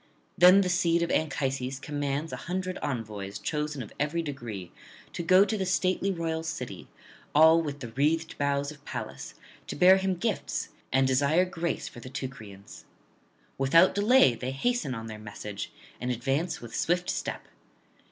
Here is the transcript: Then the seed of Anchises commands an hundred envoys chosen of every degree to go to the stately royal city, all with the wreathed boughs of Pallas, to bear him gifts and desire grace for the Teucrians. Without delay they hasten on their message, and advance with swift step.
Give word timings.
Then 0.35 0.61
the 0.61 0.67
seed 0.69 1.03
of 1.03 1.11
Anchises 1.11 1.77
commands 1.79 2.33
an 2.33 2.39
hundred 2.39 2.79
envoys 2.79 3.37
chosen 3.37 3.83
of 3.83 3.93
every 3.99 4.23
degree 4.23 4.71
to 5.13 5.21
go 5.21 5.45
to 5.45 5.55
the 5.55 5.63
stately 5.67 6.09
royal 6.09 6.41
city, 6.41 6.87
all 7.35 7.61
with 7.61 7.81
the 7.81 7.89
wreathed 7.89 8.35
boughs 8.39 8.71
of 8.71 8.83
Pallas, 8.83 9.35
to 9.67 9.75
bear 9.75 9.97
him 9.97 10.15
gifts 10.15 10.69
and 10.91 11.05
desire 11.05 11.45
grace 11.45 11.87
for 11.87 11.99
the 11.99 12.09
Teucrians. 12.09 12.85
Without 13.59 13.93
delay 13.93 14.33
they 14.33 14.49
hasten 14.53 14.95
on 14.95 15.05
their 15.05 15.19
message, 15.19 15.71
and 15.99 16.09
advance 16.09 16.61
with 16.61 16.75
swift 16.75 17.07
step. 17.07 17.47